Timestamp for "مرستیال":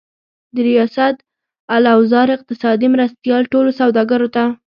2.93-3.43